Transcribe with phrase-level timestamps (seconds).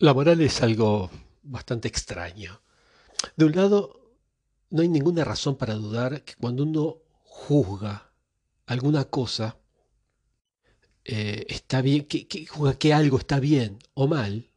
[0.00, 1.10] La moral es algo
[1.42, 2.62] bastante extraño.
[3.36, 4.14] De un lado,
[4.70, 8.12] no hay ninguna razón para dudar que cuando uno juzga
[8.66, 9.58] alguna cosa,
[11.04, 14.48] eh, está bien, que, que juzga que algo está bien o mal,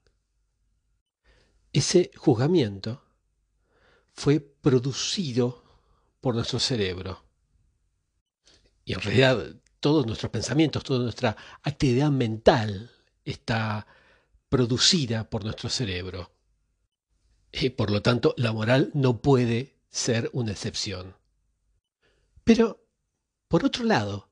[1.73, 3.01] ese juzgamiento
[4.13, 5.63] fue producido
[6.19, 7.25] por nuestro cerebro.
[8.85, 12.91] Y en realidad todos nuestros pensamientos, toda nuestra actividad mental
[13.25, 13.87] está
[14.51, 16.29] producida por nuestro cerebro.
[17.53, 21.15] Y por lo tanto, la moral no puede ser una excepción.
[22.43, 22.85] Pero,
[23.47, 24.29] por otro lado,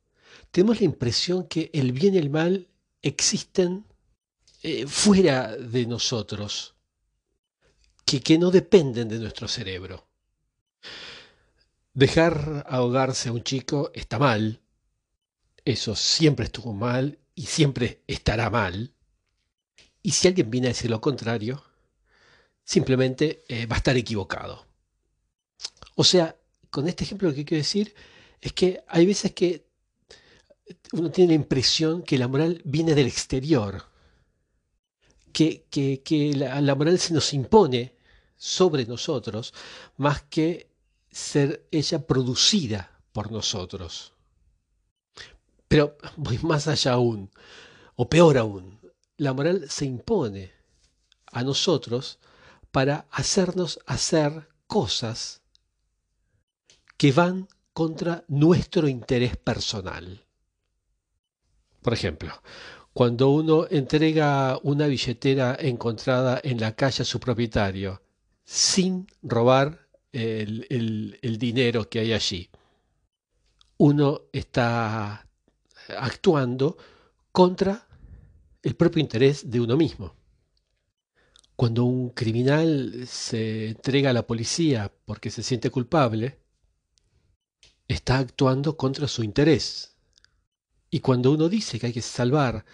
[0.52, 2.68] tenemos la impresión que el bien y el mal
[3.02, 3.86] existen
[4.62, 6.76] eh, fuera de nosotros,
[8.04, 10.06] que, que no dependen de nuestro cerebro.
[11.94, 14.60] Dejar ahogarse a un chico está mal,
[15.64, 18.94] eso siempre estuvo mal y siempre estará mal.
[20.02, 21.64] Y si alguien viene a decir lo contrario,
[22.64, 24.66] simplemente eh, va a estar equivocado.
[25.96, 26.36] O sea,
[26.70, 27.94] con este ejemplo lo que quiero decir
[28.40, 29.66] es que hay veces que
[30.94, 33.86] uno tiene la impresión que la moral viene del exterior,
[35.34, 37.96] que, que, la, la, moral se nos impone
[38.36, 39.54] sobre nosotros
[39.98, 40.70] más que
[41.12, 44.14] ser ella producida por nosotros.
[45.68, 47.30] Pero voy más allá aún,
[47.96, 48.79] o peor aún,
[49.20, 50.52] la moral se impone
[51.32, 52.20] a nosotros
[52.72, 55.42] para hacernos hacer cosas
[56.98, 60.26] que van contra nuestro interés personal.
[61.82, 62.32] Por ejemplo,
[62.94, 68.02] cuando uno entrega una billetera encontrada en la calle a su propietario
[68.46, 70.66] sin robar el,
[71.22, 72.50] el dinero que hay allí,
[73.78, 75.28] uno está
[75.90, 76.78] actuando
[77.32, 77.89] contra
[78.64, 80.16] el propio interés de uno mismo.
[81.56, 86.40] Cuando un criminal se entrega a la policía porque se siente culpable,
[87.88, 89.98] está actuando contra su interés.
[90.90, 92.66] Y cuando uno dice que hay que salvar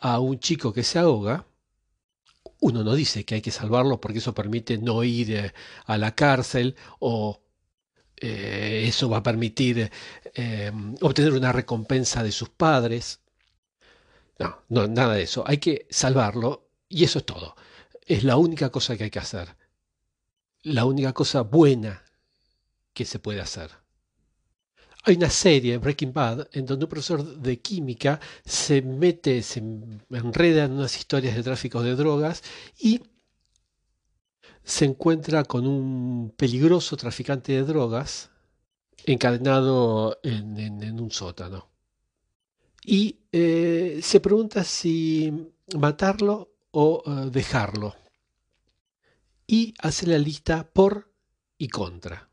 [0.00, 1.46] a un chico que se ahoga,
[2.60, 5.52] uno no dice que hay que salvarlo porque eso permite no ir eh,
[5.86, 7.40] a la cárcel o
[8.16, 9.90] eh, eso va a permitir
[10.34, 13.20] eh, obtener una recompensa de sus padres.
[14.38, 15.44] No, no, nada de eso.
[15.46, 17.56] Hay que salvarlo y eso es todo.
[18.06, 19.56] Es la única cosa que hay que hacer.
[20.62, 22.04] La única cosa buena
[22.92, 23.70] que se puede hacer.
[25.04, 29.60] Hay una serie Breaking Bad en donde un profesor de química se mete, se
[30.10, 32.42] enreda en unas historias de tráfico de drogas
[32.78, 33.00] y
[34.62, 38.30] se encuentra con un peligroso traficante de drogas
[39.06, 41.77] encadenado en, en un sótano
[42.84, 47.94] y eh, se pregunta si matarlo o eh, dejarlo.
[49.46, 51.10] Y hace la lista por
[51.56, 52.28] y contra.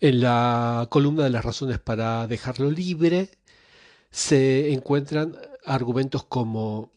[0.00, 3.30] En la columna de las razones para dejarlo libre
[4.10, 6.92] se encuentran argumentos como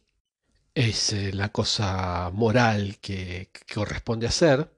[0.73, 4.69] es eh, la cosa moral que, corresponde hacer,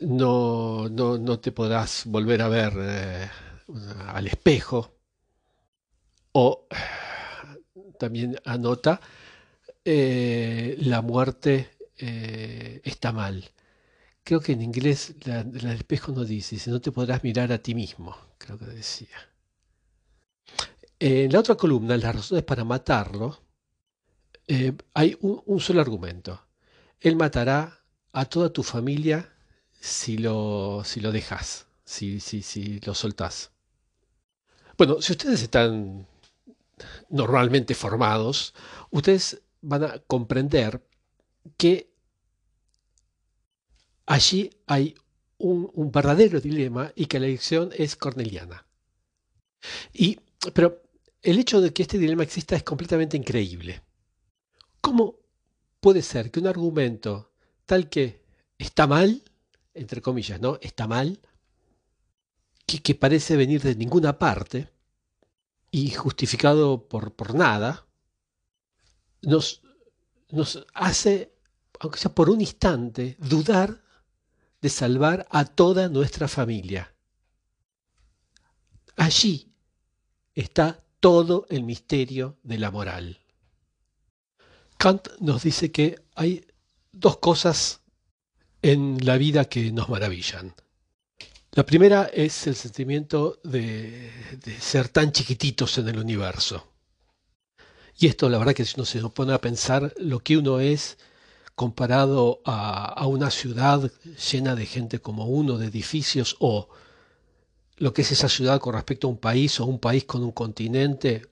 [0.00, 3.30] no, no, no, te podrás volver a ver
[4.06, 4.97] al espejo,
[6.32, 6.66] o
[7.98, 9.00] también anota,
[9.84, 13.44] eh, la muerte eh, está mal.
[14.22, 17.58] Creo que en inglés la, del espejo no dice, si no te podrás mirar a
[17.58, 19.16] ti mismo, creo que decía.
[20.98, 23.40] En la otra columna, las razones para matarlo,
[24.46, 26.40] eh, hay un, solo argumento.
[27.00, 27.80] Él matará
[28.12, 29.32] a toda tu familia
[29.80, 33.52] si lo, si lo dejas, si, si, si lo soltás.
[34.76, 36.06] Bueno, si ustedes están
[37.08, 38.54] normalmente formados,
[38.90, 40.86] ustedes van a comprender
[41.56, 41.92] que
[44.06, 44.94] allí hay
[45.38, 48.66] un, verdadero dilema y que la elección es corneliana.
[49.92, 50.20] Y,
[50.54, 50.82] pero
[51.22, 53.82] el hecho de que este dilema exista es completamente increíble.
[54.80, 55.16] ¿Cómo
[55.80, 57.32] puede ser que un argumento
[57.66, 58.24] tal que
[58.56, 59.22] está mal,
[59.74, 60.58] entre comillas, ¿no?
[60.60, 61.20] Está mal,
[62.66, 64.70] que, que parece venir de ninguna parte,
[65.70, 67.86] y justificado por, por nada,
[69.22, 69.62] nos,
[70.30, 71.34] nos hace,
[71.80, 73.82] aunque sea por un instante, dudar
[74.60, 76.94] de salvar a toda nuestra familia.
[78.96, 79.52] Allí
[80.34, 83.20] está todo el misterio de la moral.
[84.76, 86.46] Kant nos dice que hay
[86.92, 87.80] dos cosas
[88.62, 90.54] en la vida que nos maravillan.
[91.58, 94.12] La primera es el sentimiento de,
[94.60, 96.68] ser tan chiquititos en el universo.
[97.98, 100.98] Y esto, la verdad, que si uno se pone a pensar lo que uno es
[101.56, 103.90] comparado a, una ciudad
[104.30, 106.68] llena de gente como uno, de edificios, o
[107.78, 110.30] lo que es esa ciudad con respecto a un país, o un país con un
[110.30, 111.26] continente,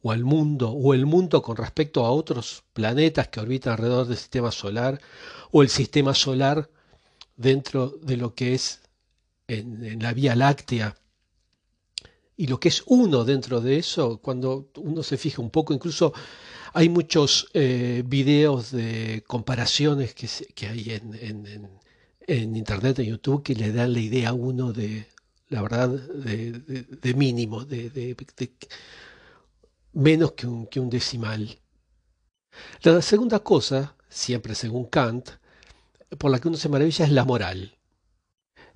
[0.00, 4.16] o al mundo, o el mundo con respecto a otros planetas que orbitan alrededor del
[4.16, 5.00] sistema solar,
[5.50, 6.70] o el sistema solar
[7.36, 8.82] dentro de lo que es
[9.58, 10.94] en la Vía Láctea,
[12.40, 16.14] y lo que es uno dentro de eso, cuando uno se fija un poco, incluso
[16.72, 20.90] hay muchos eh, videos de comparaciones que, hay
[22.26, 25.06] en, Internet, en YouTube, que le dan la idea a uno de,
[25.50, 28.16] la verdad, de, mínimo, de,
[29.92, 31.58] menos que que un decimal.
[32.82, 35.28] La segunda cosa, siempre según Kant,
[36.16, 37.79] por la que uno se maravilla es la moral.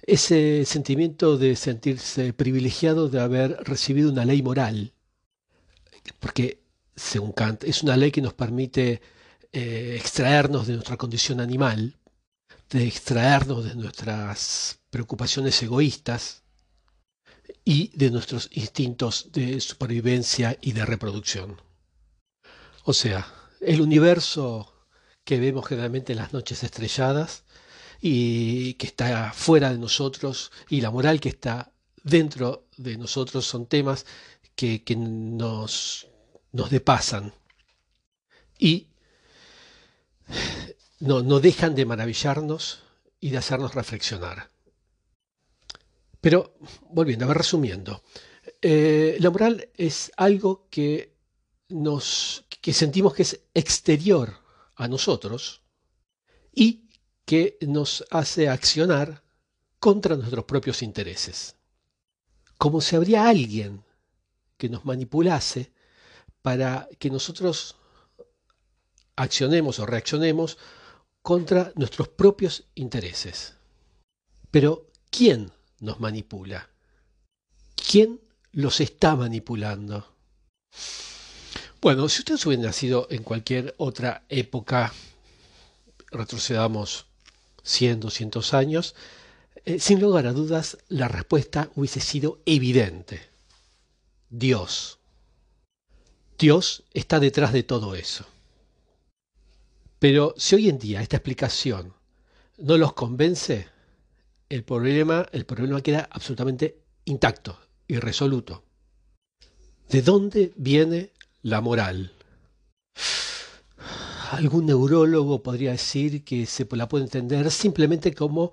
[0.06, 4.92] Ese sentimiento de sentirse privilegiado de haber recibido una ley moral.
[6.20, 6.62] Porque
[6.94, 9.00] según Kant, es una ley que nos permite
[9.52, 11.96] eh, extraernos de nuestra condición animal,
[12.70, 16.42] de extraernos de nuestras preocupaciones egoístas
[17.64, 21.60] y de nuestros instintos de supervivencia y de reproducción.
[22.84, 23.26] O sea,
[23.60, 24.74] el universo
[25.24, 27.43] que vemos generalmente en las noches estrelladas
[28.06, 31.72] y que está fuera de nosotros y la moral que está
[32.02, 34.04] dentro de nosotros son temas
[34.54, 36.06] que, que nos
[36.52, 37.32] nos depasan
[38.58, 38.88] y
[41.00, 42.82] no, no dejan de maravillarnos
[43.20, 44.50] y de hacernos reflexionar.
[46.20, 46.54] Pero,
[46.90, 48.02] volviendo, a ver, resumiendo,
[48.60, 51.16] eh, la moral es algo que,
[51.70, 54.40] nos, que sentimos que es exterior
[54.76, 55.62] a nosotros
[56.54, 56.83] y
[57.24, 59.22] que nos hace accionar
[59.78, 61.56] contra nuestros propios intereses.
[62.58, 63.84] Como si habría alguien
[64.56, 65.72] que nos manipulase
[66.42, 67.76] para que nosotros
[69.16, 70.58] accionemos o reaccionemos
[71.22, 73.54] contra nuestros propios intereses.
[74.50, 76.68] Pero, ¿quién nos manipula?
[77.74, 78.20] ¿Quién
[78.52, 80.14] los está manipulando?
[81.80, 84.92] Bueno, si ustedes hubieran nacido en cualquier otra época,
[86.10, 87.06] retrocedamos
[87.64, 88.94] 100, 200 años,
[89.64, 93.22] eh, sin lugar a dudas la respuesta hubiese sido evidente.
[94.30, 94.98] Dios.
[96.38, 98.26] Dios está detrás de todo eso.
[99.98, 101.94] Pero si hoy en día esta explicación
[102.58, 103.68] no los convence,
[104.48, 107.58] el problema, el problema queda absolutamente intacto,
[107.88, 108.64] irresoluto.
[109.88, 111.12] ¿De dónde viene
[111.42, 112.13] la moral?
[114.34, 118.52] Algún neurólogo podría decir que se la puede entender simplemente como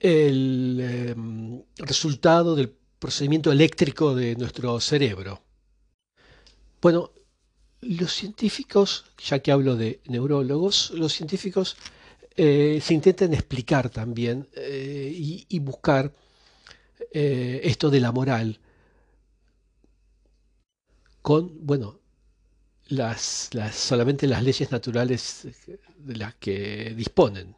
[0.00, 5.40] el em, resultado del procedimiento eléctrico de nuestro cerebro.
[6.82, 7.12] Bueno,
[7.80, 11.76] los científicos, ya que hablo de neurólogos, los científicos
[12.36, 15.12] eh, se intentan explicar también eh,
[15.48, 16.12] y, buscar
[17.12, 18.58] eh, esto de la moral
[21.22, 21.99] con, bueno,
[22.90, 25.48] las, solamente las leyes naturales
[25.98, 27.56] de las que disponen.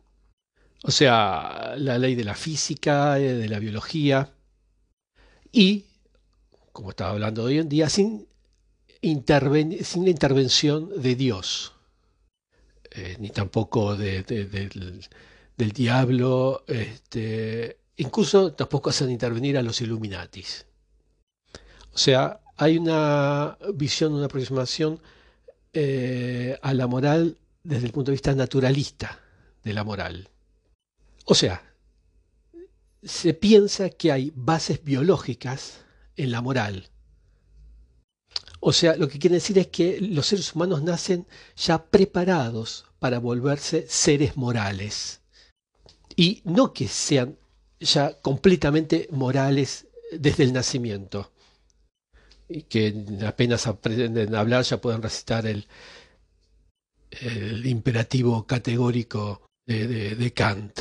[0.84, 4.32] O sea, la ley de la física, de la biología
[5.52, 5.84] y,
[6.72, 8.26] como estaba hablando hoy en día, sin
[9.02, 11.72] la intervención de Dios,
[12.90, 14.28] eh, ni tampoco del,
[15.56, 20.66] diablo, este, incluso tampoco hacen intervenir a los Illuminatis.
[21.92, 25.00] O sea, hay una visión, una aproximación
[25.72, 29.20] eh, a la moral desde el punto de vista naturalista
[29.62, 30.28] de la moral.
[31.24, 31.62] O sea,
[33.02, 35.84] se piensa que hay bases biológicas
[36.16, 36.90] en la moral,
[38.64, 41.26] o sea, lo que quiere decir es que los seres humanos nacen
[41.56, 45.20] ya preparados para volverse seres morales.
[46.14, 47.36] Y no que sean
[47.80, 51.32] ya completamente morales desde el nacimiento.
[52.68, 52.94] Que
[53.26, 55.66] apenas aprenden a hablar ya pueden recitar el,
[57.64, 60.80] imperativo categórico de, Kant.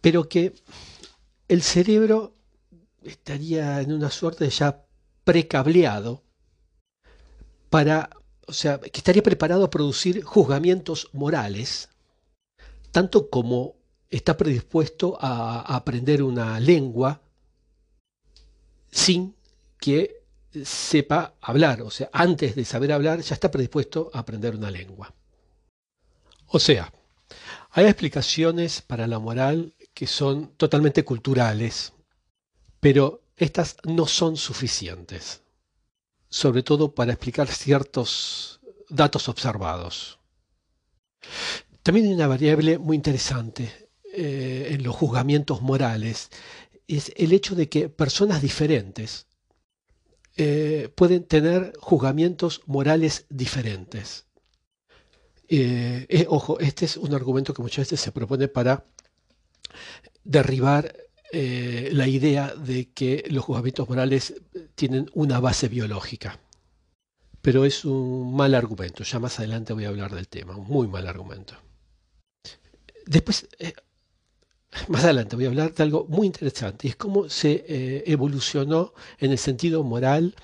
[0.00, 0.52] Pero que
[1.48, 2.34] el cerebro
[3.02, 4.84] estaría en una suerte ya
[5.24, 6.22] precableado
[7.70, 8.10] para,
[8.46, 11.88] o sea, que estaría preparado a producir juzgamientos morales,
[12.92, 13.76] tanto como
[14.10, 17.20] está predispuesto a, aprender una lengua
[18.90, 19.34] sin
[19.80, 20.23] que
[20.64, 25.14] sepa hablar, o sea, antes de saber hablar ya está predispuesto a aprender una lengua.
[26.46, 26.92] O sea,
[27.70, 31.92] hay explicaciones para la moral que son totalmente culturales,
[32.80, 35.44] pero estas no son suficientes
[36.34, 38.58] sobre todo para explicar ciertos
[38.88, 40.18] datos observados.
[41.84, 46.30] También hay una variable muy interesante eh, en los juzgamientos morales,
[46.88, 49.28] es el hecho de que personas diferentes
[50.36, 54.26] eh, pueden tener juzgamientos morales diferentes.
[55.48, 58.84] Eh, ojo, este es un argumento que muchas veces se propone para
[60.24, 60.96] derribar
[61.32, 64.34] la idea de que los juzgamientos morales
[64.76, 66.38] tienen una base biológica.
[67.42, 70.86] Pero es un mal argumento, ya más adelante voy a hablar del tema, un muy
[70.86, 71.54] mal argumento.
[73.06, 73.74] Después, eh,
[74.88, 78.92] más adelante voy a hablar de algo muy interesante, y es cómo se eh, evolucionó
[79.18, 80.34] en el sentido moral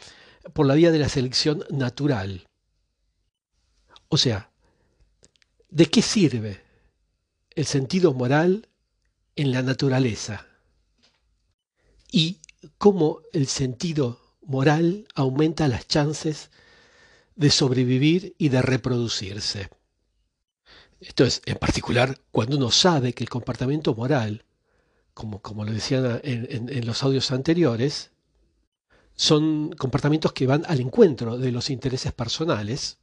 [0.53, 2.47] por la vía de la selección natural.
[4.09, 4.51] O sea,
[5.69, 6.61] ¿de qué sirve
[7.55, 8.69] el sentido moral
[9.37, 10.47] en la naturaleza?
[12.11, 12.41] Y
[12.79, 16.51] cómo el sentido moral aumenta las chances
[17.37, 19.71] de sobrevivir y de reproducirse.
[21.01, 24.45] Esto es, en particular, cuando uno sabe que el comportamiento moral,
[25.15, 28.11] como, como lo decían en, los audios anteriores,
[29.15, 32.99] son comportamientos que van al encuentro de los intereses personales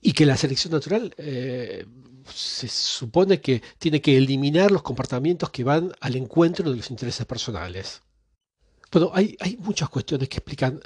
[0.00, 1.86] y que la selección natural eh,
[2.32, 7.26] se supone que tiene que eliminar los comportamientos que van al encuentro de los intereses
[7.26, 8.02] personales.
[8.92, 10.80] Bueno, hay, hay muchas cuestiones que explican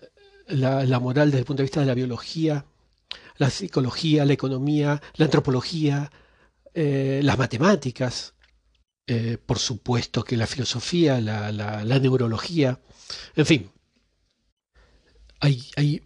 [0.49, 2.65] la, moral desde el punto de vista de la biología,
[3.37, 6.11] la psicología, la economía, la antropología,
[6.75, 8.35] eh, las matemáticas,
[9.07, 12.81] eh, por supuesto que la filosofía, la, neurología,
[13.37, 13.71] en fin,
[15.41, 16.03] hay, hay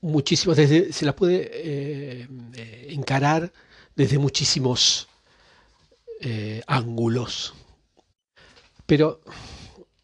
[0.00, 2.28] muchísimas, se la puede eh,
[2.90, 3.52] encarar
[3.94, 5.08] desde muchísimos
[6.66, 7.52] ángulos,
[8.86, 9.20] pero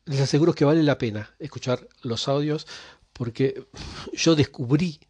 [0.04, 2.66] les aseguro que vale la pena escuchar los audios
[3.14, 3.66] porque
[4.12, 5.00] yo descubrí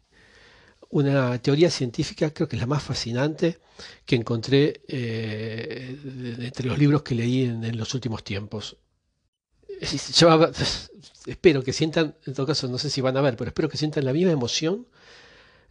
[0.93, 3.57] una teoría científica, creo que es la más fascinante
[4.05, 5.97] que encontré eh,
[6.39, 8.77] entre los libros que leí en, los últimos tiempos.
[11.25, 13.77] espero que sientan, en todo caso no sé si van a ver, pero espero que
[13.77, 14.87] sientan la misma emoción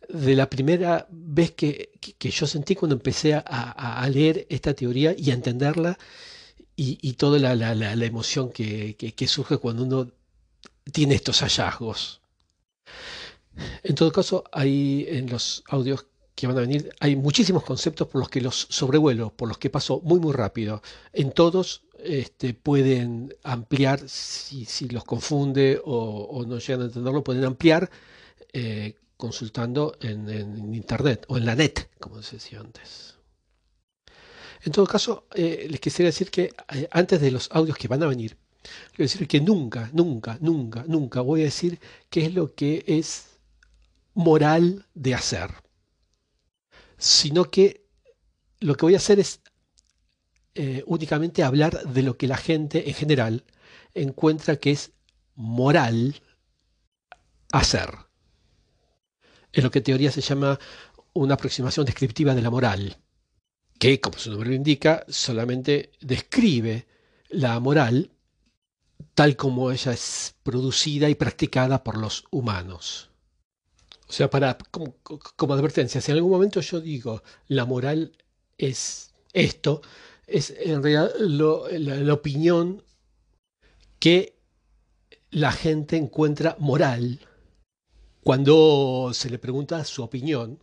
[0.09, 5.35] de la primera vez que, yo sentí cuando empecé a, leer esta teoría y a
[5.35, 5.99] entenderla
[6.75, 10.11] y, toda la, emoción que surge cuando uno
[10.91, 12.23] tiene estos hallazgos.
[13.83, 18.21] En todo caso, hay en los audios que van a venir, hay muchísimos conceptos por
[18.21, 20.83] los que los sobrevuelo, por los que paso muy muy rápido.
[21.13, 27.91] En todos este, pueden ampliar, si, los confunde o, no llegan a entenderlo, pueden ampliar
[28.53, 33.17] eh, consultando en, internet o en la net, como decía antes.
[34.65, 38.03] En todo caso, eh, les quisiera decir que eh, antes de los audios que van
[38.03, 38.37] a venir,
[38.91, 41.79] quiero decir que nunca, nunca, nunca, nunca voy a decir
[42.11, 43.32] qué es lo que es
[44.15, 45.51] moral de hacer,
[46.99, 47.87] sino que
[48.61, 49.41] lo que voy a hacer es
[50.55, 53.45] eh, únicamente hablar de lo que la gente en general
[53.95, 54.93] encuentra que es
[55.35, 56.21] moral
[57.53, 57.91] hacer.
[59.53, 60.59] Es lo que en teoría se llama
[61.15, 62.99] una aproximación descriptiva de la moral,
[63.79, 66.87] que, como su nombre lo indica, solamente describe
[67.29, 68.11] la moral
[69.15, 73.12] tal como ella es producida y practicada por los humanos.
[74.13, 78.13] O sea, para, como, advertencia, si en algún momento yo digo la moral
[78.59, 79.81] es esto,
[80.27, 82.85] es en realidad la, opinión
[83.99, 84.39] que
[85.31, 87.21] la gente encuentra moral
[88.23, 90.63] cuando se le pregunta su opinión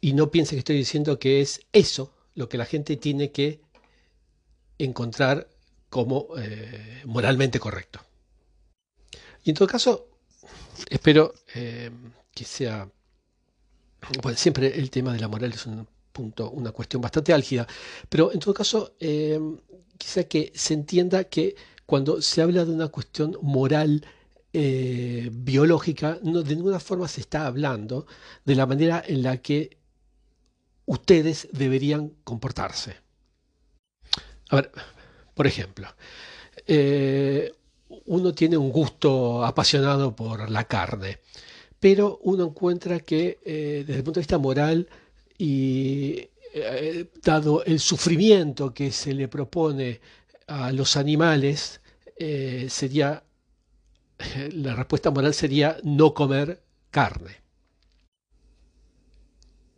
[0.00, 3.60] y no piense que estoy diciendo que es eso lo que la gente tiene que
[4.78, 5.48] encontrar
[5.90, 8.00] como eh, moralmente correcto.
[9.44, 10.15] Y en todo caso,
[10.90, 11.90] espero eh,
[12.34, 12.88] que sea...
[14.22, 17.66] Bueno, siempre el tema de la moral es un punto, una cuestión bastante álgida,
[18.08, 19.38] pero en todo caso, eh,
[19.98, 24.06] quizá que se entienda que cuando se habla de una cuestión moral
[24.52, 28.06] eh, biológica, no, de ninguna forma se está hablando
[28.44, 29.76] de la manera en la que
[30.86, 32.96] ustedes deberían comportarse.
[34.48, 34.70] A ver,
[35.34, 35.88] por ejemplo,
[38.06, 41.20] uno tiene un gusto apasionado por la carne,
[41.80, 44.88] pero uno encuentra que eh, desde el punto de vista moral
[45.38, 50.00] y eh, dado el sufrimiento que se le propone
[50.46, 51.80] a los animales,
[52.16, 53.22] eh, sería
[54.52, 57.42] la respuesta moral sería no comer carne.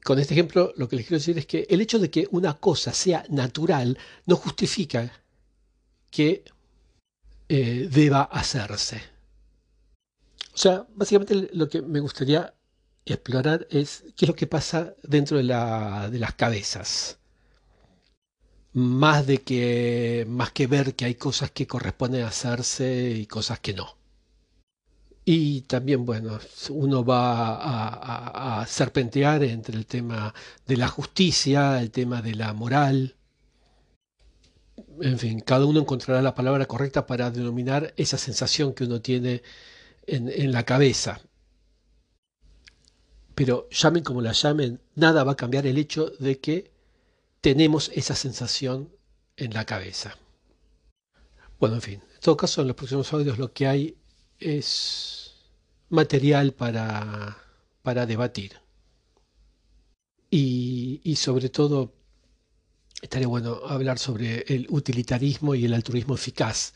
[0.05, 2.55] Con este ejemplo lo que les quiero decir es que el hecho de que una
[2.55, 5.13] cosa sea natural no justifica
[6.11, 6.45] que
[7.49, 9.03] deba hacerse.
[10.55, 12.53] O sea, básicamente lo que me gustaría
[13.13, 17.19] explorar es qué es lo que pasa dentro de, las cabezas.
[18.73, 23.75] Más de que, más que ver que hay cosas que corresponden hacerse y cosas que
[23.75, 23.97] no.
[25.25, 26.39] Y también, bueno,
[26.71, 30.35] uno va a, a, serpentear entre el tema
[30.67, 33.15] de la justicia, el tema de la moral.
[35.01, 39.43] En fin, cada uno encontrará la palabra correcta para denominar esa sensación que uno tiene
[40.07, 41.21] en, la cabeza.
[43.35, 46.73] Pero llamen como la llamen, nada va a cambiar el hecho de que
[47.41, 48.93] tenemos esa sensación
[49.37, 50.17] en la cabeza.
[51.61, 53.97] Bueno, en fin, en todo caso, en los próximos audios lo que hay
[54.39, 55.35] es
[55.89, 57.39] material para,
[57.83, 58.61] para debatir.
[60.31, 61.98] Y, y, sobre todo,
[63.01, 66.75] estaría bueno hablar sobre el utilitarismo y el altruismo eficaz.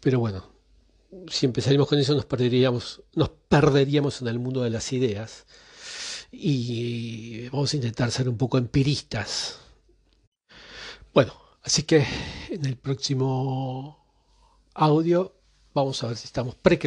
[0.00, 0.52] Pero bueno,
[1.28, 5.46] si empezaríamos con eso nos perderíamos, nos perderíamos en el mundo de las ideas.
[6.30, 9.58] Y vamos a intentar ser un poco empiristas.
[11.12, 12.06] Bueno, así que
[12.48, 14.02] en el próximo
[14.74, 15.34] audio
[15.74, 16.80] vamos a ver si estamos pre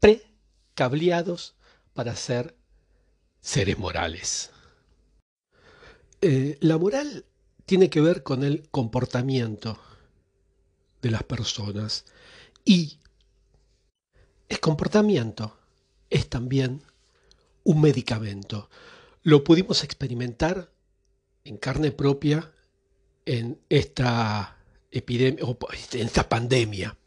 [0.00, 1.54] precableados
[1.92, 2.56] para ser
[3.40, 4.50] seres morales.
[6.22, 7.24] Eh, la moral
[7.64, 9.80] tiene que ver con el comportamiento
[11.00, 12.04] de las personas
[12.64, 12.98] y
[14.50, 15.56] el comportamiento
[16.10, 16.82] es también
[17.64, 18.68] un medicamento.
[19.22, 20.70] Lo pudimos experimentar
[21.44, 22.52] en carne propia
[23.24, 24.58] en esta
[24.90, 25.44] epidemia,
[25.92, 26.98] en esta pandemia.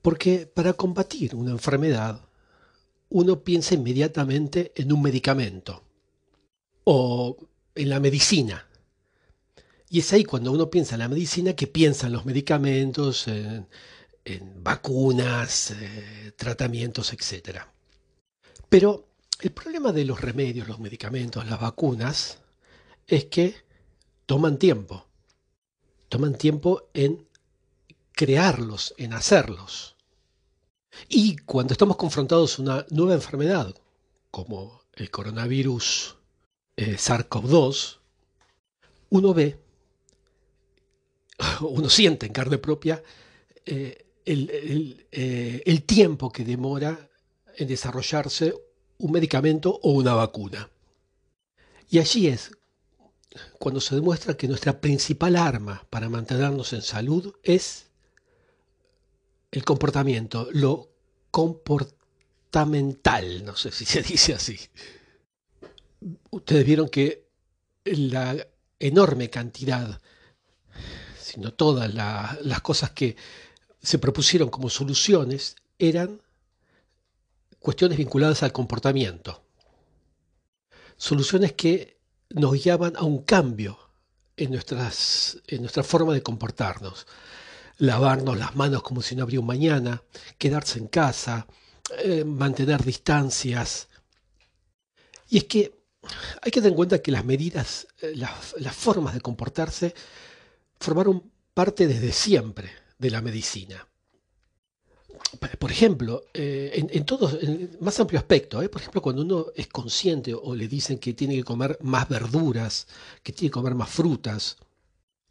[0.00, 2.20] Porque para combatir una enfermedad,
[3.10, 5.84] uno piensa inmediatamente en un medicamento
[6.84, 7.36] o
[7.74, 8.66] en la medicina.
[9.88, 13.68] Y es ahí cuando uno piensa en la medicina que piensa en los medicamentos, en,
[14.62, 17.58] vacunas, eh, tratamientos, etc.
[18.68, 19.08] Pero
[19.40, 22.38] el problema de los remedios, los medicamentos, las vacunas,
[23.06, 23.54] es que
[24.24, 25.06] toman tiempo.
[26.08, 27.26] Toman tiempo en
[28.12, 29.96] crearlos, en hacerlos.
[31.08, 33.74] Y cuando estamos confrontados a una nueva enfermedad,
[34.30, 36.16] como el coronavirus
[36.76, 37.98] eh, SARS-CoV-2,
[39.10, 39.58] uno ve,
[41.60, 43.02] uno siente en carne propia
[43.64, 47.10] eh, el, eh, el tiempo que demora
[47.56, 48.54] en desarrollarse
[48.98, 50.70] un medicamento o una vacuna.
[51.90, 52.52] Y allí es
[53.58, 57.86] cuando se demuestra que nuestra principal arma para mantenernos en salud es
[59.50, 60.88] el comportamiento, lo
[61.30, 64.58] comportamental, no sé si se dice así.
[66.30, 67.28] Ustedes vieron que
[67.84, 68.46] la
[68.78, 70.00] enorme cantidad,
[71.18, 73.16] sino todas las cosas que
[73.80, 76.20] se propusieron como soluciones eran
[77.58, 79.42] cuestiones vinculadas al comportamiento.
[80.96, 81.98] Soluciones que
[82.30, 83.78] nos guiaban a un cambio
[84.36, 87.06] en, nuestras, en nuestra forma de comportarnos
[87.82, 90.02] lavarnos las manos como si no habría un mañana,
[90.38, 91.48] quedarse en casa,
[91.98, 93.88] eh, mantener distancias.
[95.28, 95.81] Y es que
[96.40, 99.94] hay que tener en cuenta que las medidas, eh, las, formas de comportarse,
[100.78, 103.86] formaron parte desde siempre de la medicina.
[105.58, 109.66] Por ejemplo, eh, en, en, todo, en más amplio aspecto, por ejemplo, cuando uno es
[109.68, 112.86] consciente o le dicen que tiene que comer más verduras,
[113.22, 114.58] que tiene que comer más frutas,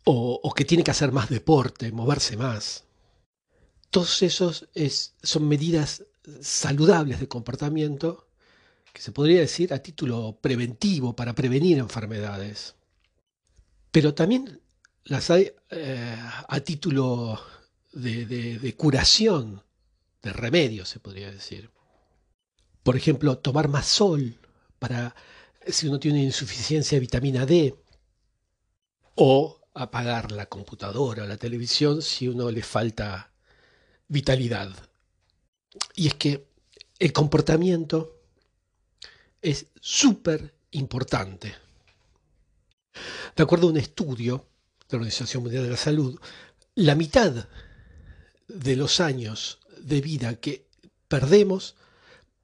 [0.03, 2.85] o, que tiene que hacer más deporte, moverse más.
[3.89, 4.67] Todos esos
[5.21, 6.05] son medidas
[6.41, 8.27] saludables de comportamiento
[8.93, 12.75] que se podría decir a título preventivo para prevenir enfermedades.
[13.91, 14.61] Pero también
[15.05, 17.39] las hay eh, a título
[17.93, 19.63] de, de curación,
[20.21, 21.69] de remedio, se podría decir.
[22.83, 24.37] Por ejemplo, tomar más sol
[24.79, 25.15] para
[25.67, 27.75] si uno tiene insuficiencia de vitamina D.
[29.15, 33.31] O apagar la computadora o la televisión si uno le falta
[34.07, 34.71] vitalidad.
[35.95, 36.47] Y es que
[36.99, 38.20] el comportamiento
[39.41, 41.53] es súper importante.
[43.35, 44.45] De acuerdo a un estudio
[44.87, 46.19] de la Organización Mundial de la Salud,
[46.75, 47.47] la mitad
[48.47, 50.65] de los años de vida que
[51.07, 51.75] perdemos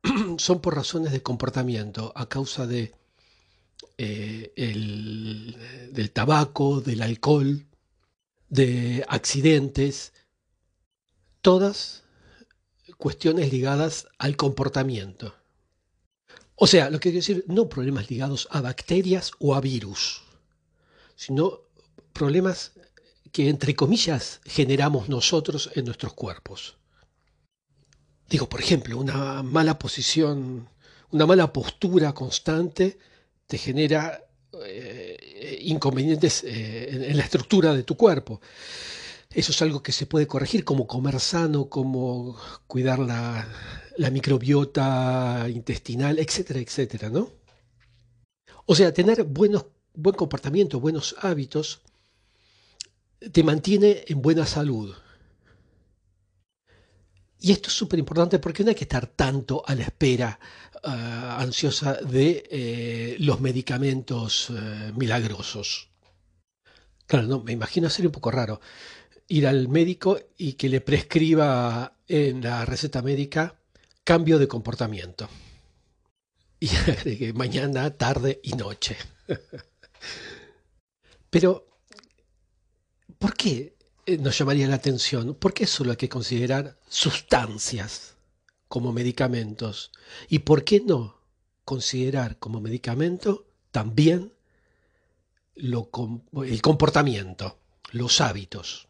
[0.38, 2.94] son por razones de comportamiento, a causa de
[4.00, 4.54] eh,
[5.92, 7.66] del tabaco, del alcohol,
[8.50, 10.14] de accidentes,
[11.42, 12.04] todas
[12.98, 15.36] cuestiones ligadas al comportamiento.
[16.60, 20.24] O sea, lo que quiero decir, no problemas ligados a bacterias o a virus,
[21.16, 21.62] sino
[22.14, 22.72] problemas
[23.32, 26.78] que, entre comillas, generamos nosotros en nuestros cuerpos.
[28.28, 30.68] Digo, por ejemplo, una mala posición,
[31.12, 32.98] una mala postura constante
[33.46, 34.26] te genera
[34.66, 38.42] eh, inconvenientes eh, en, la estructura de tu cuerpo.
[39.30, 42.38] Eso es algo que se puede corregir, como comer sano, como
[42.68, 43.48] cuidar la,
[43.98, 47.32] la microbiota intestinal, etcétera, etcétera, ¿no?
[48.66, 51.82] O sea, tener buenos, buen comportamiento, buenos hábitos,
[53.32, 54.96] te mantiene en buena salud.
[57.40, 60.40] Y esto es súper importante porque no hay que estar tanto a la espera
[60.84, 65.90] ah, ansiosa de eh, los medicamentos eh, milagrosos.
[67.06, 68.60] Claro, no, me imagino ser un poco raro
[69.28, 73.56] ir al médico y que le prescriba en la receta médica
[74.04, 75.30] cambio de comportamiento.
[76.60, 78.98] Y mañana, tarde y noche.
[81.30, 81.68] Pero,
[83.20, 88.16] ¿por qué eh, nos llamaría la atención, ¿por qué solo hay que considerar sustancias
[88.70, 89.92] como medicamentos?
[90.30, 91.20] ¿Y por qué no
[91.66, 94.34] considerar como medicamento también
[95.56, 97.60] el comportamiento,
[97.92, 98.88] los hábitos?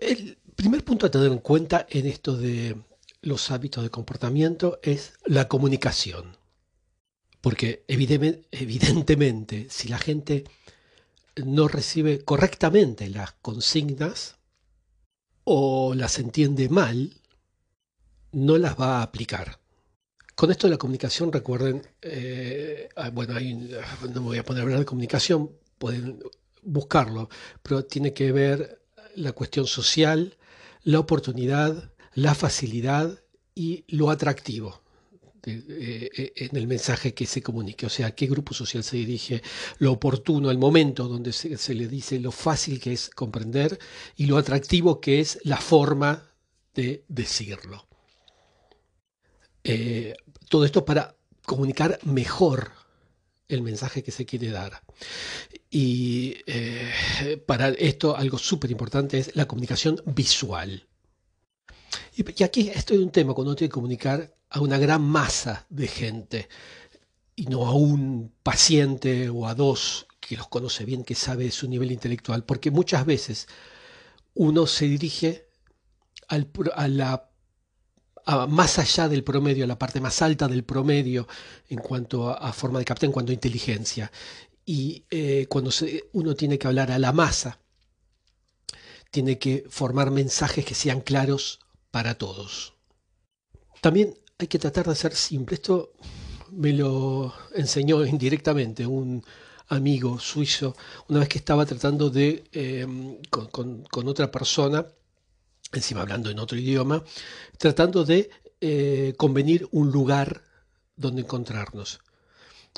[0.00, 2.74] El primer punto a tener en cuenta en esto de
[3.20, 6.38] los hábitos de comportamiento es la comunicación.
[7.42, 10.44] Porque evidentemente, si la gente
[11.36, 14.36] no recibe correctamente las consignas
[15.44, 17.20] o las entiende mal,
[18.32, 19.60] no las va a aplicar.
[20.34, 24.64] Con esto de la comunicación, recuerden, eh, ah, bueno, no me voy a poner a
[24.64, 26.22] hablar de comunicación, pueden
[26.62, 27.28] buscarlo,
[27.62, 28.79] pero tiene que ver
[29.20, 30.36] la cuestión social,
[30.82, 33.22] la oportunidad, la facilidad
[33.54, 34.82] y lo atractivo.
[35.46, 39.42] Eh, eh, en el mensaje que se comunique, o sea, qué grupo social se dirige,
[39.78, 43.78] lo oportuno, el momento donde se, le dice lo fácil que es comprender
[44.16, 46.30] y lo atractivo que es la forma
[46.74, 47.88] de decirlo.
[49.64, 50.14] Eh,
[50.50, 52.72] todo esto para comunicar mejor
[53.50, 54.82] el mensaje que se quiere dar.
[55.70, 56.36] Y
[57.46, 60.86] para esto algo súper importante es la comunicación visual.
[62.16, 65.66] Y, aquí esto es un tema cuando uno tiene que comunicar a una gran masa
[65.68, 66.48] de gente
[67.36, 71.68] y no a un paciente o a dos que los conoce bien, que sabe su
[71.68, 73.48] nivel intelectual, porque muchas veces
[74.34, 75.48] uno se dirige
[76.28, 77.29] a la
[78.48, 81.26] más allá del promedio, a la parte más alta del promedio
[81.68, 84.10] en cuanto a, forma de captar, en cuanto a inteligencia.
[84.64, 85.70] Y eh, cuando
[86.12, 87.58] uno tiene que hablar a la masa,
[89.10, 92.74] tiene que formar mensajes que sean claros para todos.
[93.80, 95.56] También hay que tratar de ser simple.
[95.56, 95.92] Esto
[96.50, 99.24] me lo enseñó indirectamente un
[99.68, 100.76] amigo suizo
[101.08, 104.86] una vez que estaba tratando de, em, con, otra persona,
[105.72, 107.04] encima hablando en otro idioma,
[107.58, 108.30] tratando de
[108.60, 110.42] eh, convenir un lugar
[110.96, 112.00] donde encontrarnos.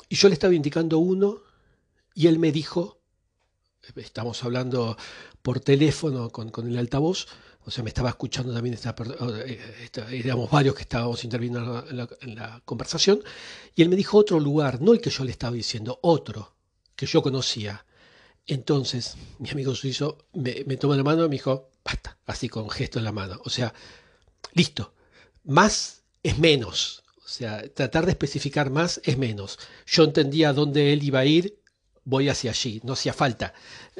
[0.09, 1.41] Y yo le estaba indicando uno
[2.13, 2.99] y él me dijo,
[3.95, 4.97] estamos hablando
[5.41, 7.27] por teléfono con, con el altavoz,
[7.65, 8.93] o sea, me estaba escuchando también esta,
[9.45, 9.59] eh,
[10.11, 11.85] éramos varios que estábamos interviniendo
[12.21, 13.21] en la, conversación,
[13.75, 16.55] y él me dijo otro lugar, no el que yo le estaba diciendo, otro
[16.95, 17.85] que yo conocía.
[18.45, 22.99] Entonces, mi amigo suizo me, tomó la mano y me dijo, basta, así con gesto
[22.99, 23.41] en la mano.
[23.45, 23.73] O sea,
[24.53, 24.93] listo,
[25.43, 27.03] más es menos.
[27.25, 29.59] O sea, tratar de especificar más es menos.
[29.85, 31.63] Yo entendía dónde él iba a ir
[32.05, 33.53] voy hacia allí, no hacía falta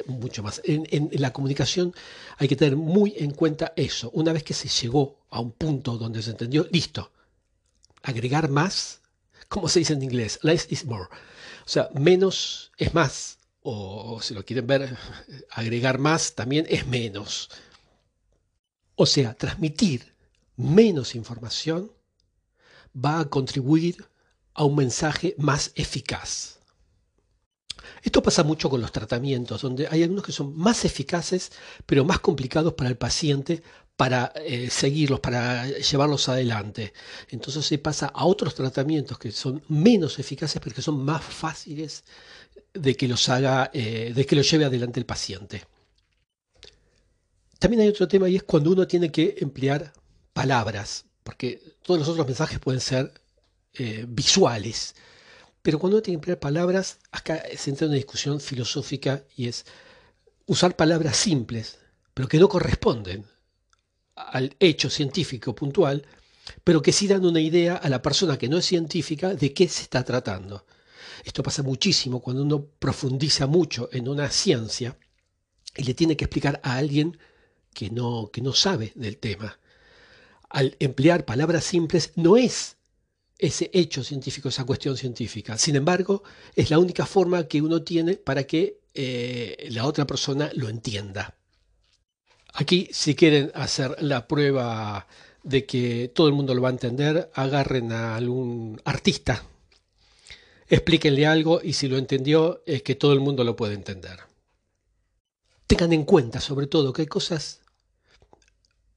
[0.07, 0.61] mucho más.
[0.63, 1.93] En, la comunicación
[2.37, 4.09] hay que tener muy en cuenta eso.
[4.11, 7.11] Una vez que se llegó a un punto donde se entendió, listo.
[8.01, 9.01] Agregar más,
[9.47, 11.05] como se dice en inglés, less is more.
[11.65, 13.37] O sea, menos es más.
[13.63, 14.97] O, si lo quieren ver,
[15.51, 17.49] agregar más también es menos.
[18.95, 20.13] O sea, transmitir
[20.57, 21.91] menos información
[22.93, 24.05] va a contribuir
[24.53, 26.59] a un mensaje más eficaz.
[28.01, 31.51] Esto pasa mucho con los tratamientos, donde hay algunos que son más eficaces,
[31.85, 33.63] pero más complicados para el paciente
[33.95, 36.93] para eh, seguirlos, para llevarlos adelante.
[37.29, 42.03] Entonces se pasa a otros tratamientos que son menos eficaces, pero que son más fáciles
[42.73, 45.63] de que los haga, eh, de que los lleve adelante el paciente.
[47.59, 49.93] También hay otro tema y es cuando uno tiene que emplear
[50.33, 53.13] palabras, porque todos los otros mensajes pueden ser
[53.75, 54.95] eh, visuales.
[55.61, 59.47] Pero cuando uno tiene que emplear palabras, acá se entra en una discusión filosófica y
[59.47, 59.65] es
[60.45, 61.79] usar palabras simples,
[62.13, 63.25] pero que no corresponden
[64.15, 66.05] al hecho científico puntual,
[66.63, 69.67] pero que sí dan una idea a la persona que no es científica de qué
[69.67, 70.65] se está tratando.
[71.23, 74.97] Esto pasa muchísimo cuando uno profundiza mucho en una ciencia
[75.75, 77.17] y le tiene que explicar a alguien
[77.73, 79.59] que no, que no sabe del tema.
[80.49, 82.77] Al emplear palabras simples no es
[83.39, 85.57] ese hecho científico, esa cuestión científica.
[85.57, 86.23] Sin embargo,
[86.55, 91.35] es la única forma que uno tiene para que eh, la otra persona lo entienda.
[92.53, 95.07] Aquí, si quieren hacer la prueba
[95.41, 99.43] de que todo el mundo lo va a entender, agarren a algún artista,
[100.73, 104.19] explíquenle algo y si lo entendió es que todo el mundo lo puede entender.
[105.67, 107.61] Tengan en cuenta, sobre todo, que hay cosas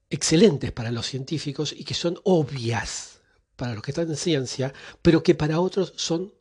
[0.09, 3.21] excelentes para los científicos y que son obvias
[3.57, 6.33] para los que están en ciencia, pero que para otros son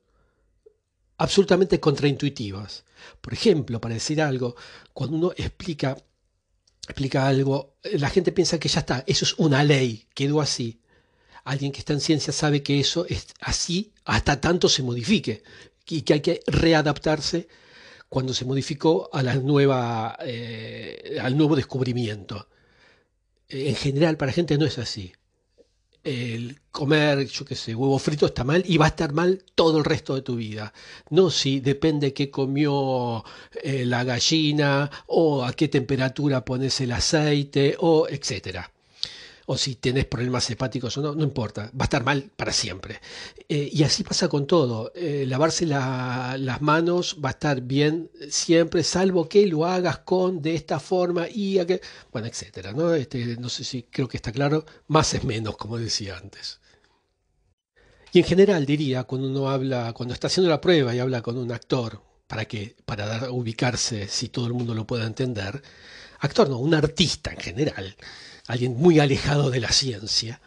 [1.18, 2.86] absolutamente contraintuitivas.
[3.20, 4.56] Por ejemplo, para decir algo,
[4.94, 5.98] cuando uno explica,
[6.88, 10.80] explica algo, la gente piensa que ya está, eso es una ley, quedó así.
[11.46, 15.44] Alguien que está en ciencia sabe que eso es así hasta tanto se modifique
[15.88, 17.48] y que hay que readaptarse
[18.10, 22.48] cuando se modificó a la nueva, eh, al nuevo descubrimiento.
[23.48, 25.14] En general, para gente no es así
[26.06, 29.80] el comer, yo qué sé, huevo frito está mal y va a estar mal todo
[29.80, 30.72] el resto de tu vida.
[31.10, 33.24] No si depende qué comió
[33.64, 38.72] eh, la gallina o a qué temperatura pones el aceite o etcétera
[39.46, 43.00] o si tenés problemas hepáticos o no, no importa, va a estar mal para siempre.
[43.48, 44.92] Eh, y así pasa con todo.
[44.96, 50.56] Eh, lavarse las manos va a estar bien siempre, salvo que lo hagas con de
[50.56, 51.82] esta forma y a que,
[52.12, 52.74] bueno, etcétera.
[52.74, 52.94] ¿no?
[52.94, 56.60] Este, no sé si creo que está claro, más es menos, como decía antes.
[58.12, 61.38] Y en general diría, cuando uno habla, cuando está haciendo la prueba y habla con
[61.38, 65.62] un actor, para que, para dar, ubicarse si todo el mundo lo pueda entender,
[66.20, 67.96] actor no, un artista en general,
[68.48, 70.42] alguien muy alejado de la ciencia,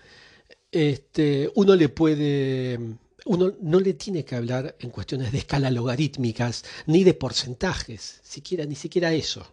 [0.71, 2.79] este, uno le puede,
[3.25, 8.65] uno no le tiene que hablar en cuestiones de escala logarítmicas ni de porcentajes, siquiera,
[8.65, 9.53] ni siquiera eso.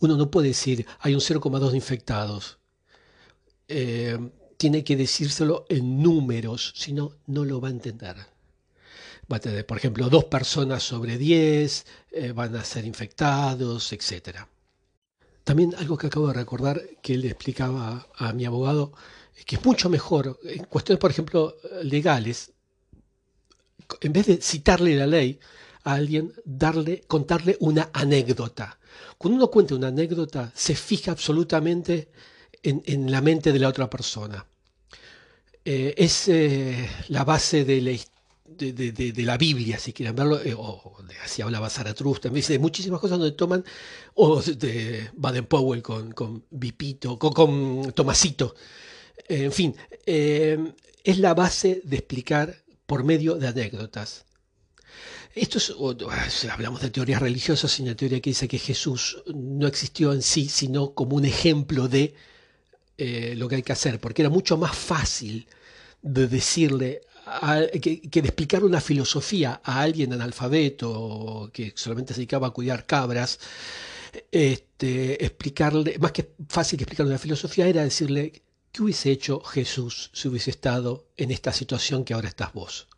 [0.00, 2.58] Uno no puede decir hay un 0,2 de infectados.
[3.68, 4.18] Eh,
[4.56, 8.16] tiene que decírselo en números, si no, no lo va a entender.
[9.30, 14.48] Va a tener, por ejemplo, dos personas sobre 10 eh, van a ser infectados, etcétera.
[15.50, 18.92] También algo que acabo de recordar que él explicaba a mi abogado,
[19.44, 22.52] que es mucho mejor, en cuestiones, por ejemplo, legales,
[24.00, 25.40] en vez de citarle la ley
[25.82, 28.78] a alguien, darle, contarle una anécdota.
[29.18, 32.12] Cuando uno cuenta una anécdota, se fija absolutamente
[32.62, 34.46] en, la mente de la otra persona.
[35.64, 37.90] Eh, es eh, la base de la,
[38.56, 43.18] de, la Biblia, si quieren verlo, eh, o de, así hablaba Zaratustra, de muchísimas cosas
[43.18, 43.64] donde toman,
[44.14, 48.54] o de Baden Powell con, con Vipito, con, Tomasito,
[49.28, 50.58] eh, en fin, eh,
[51.04, 54.24] es la base de explicar por medio de anécdotas.
[55.32, 55.72] Esto es,
[56.50, 60.48] hablamos de teorías religiosas y una teoría que dice que Jesús no existió en sí,
[60.48, 62.14] sino como un ejemplo de
[62.98, 65.46] lo que hay que hacer, porque era mucho más fácil
[66.02, 67.02] de decirle
[67.80, 73.38] que, de explicar una filosofía a alguien analfabeto que solamente se dedicaba a cuidar cabras,
[74.30, 80.10] este, explicarle, más que fácil que explicar una filosofía, era decirle, ¿qué hubiese hecho Jesús
[80.12, 82.88] si hubiese estado en esta situación que ahora estás vos?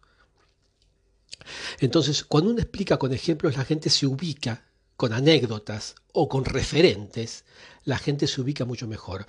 [1.80, 4.64] Entonces, cuando uno explica con ejemplos, la gente se ubica
[4.96, 7.44] con anécdotas o con referentes,
[7.84, 9.26] la gente se ubica mucho mejor.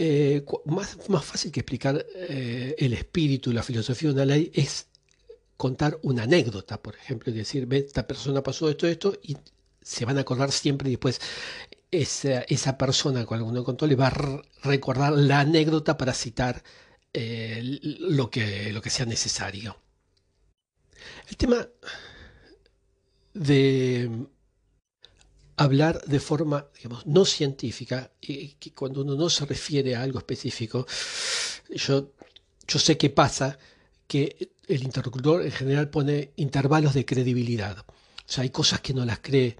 [0.00, 4.86] Eh, más, más, fácil que explicar eh, el espíritu, la filosofía de una ley es
[5.56, 9.36] contar una anécdota, por ejemplo, y decir, ve, esta persona pasó esto, esto, y
[9.82, 11.20] se van a acordar siempre y después
[11.90, 16.62] esa, esa persona con uno contó le va a recordar la anécdota para citar
[17.12, 19.78] eh, lo, que, lo que sea necesario.
[21.28, 21.68] El tema
[23.34, 24.28] de
[25.58, 30.18] hablar de forma, digamos, no científica, y que cuando uno no se refiere a algo
[30.18, 30.86] específico,
[31.70, 32.12] yo,
[32.66, 33.58] yo sé qué pasa,
[34.06, 37.78] que el interlocutor en general pone intervalos de credibilidad.
[37.78, 37.84] O
[38.24, 39.56] sea, hay cosas que no las cree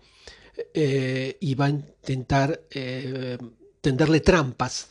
[0.72, 3.36] eh, y va a intentar eh,
[3.80, 4.88] tenderle trampas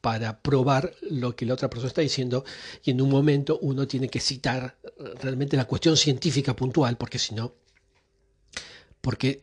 [0.00, 2.44] para probar lo que la otra persona está diciendo
[2.82, 4.78] y en un momento uno tiene que citar
[5.20, 7.54] realmente la cuestión científica puntual porque si no
[9.06, 9.40] porque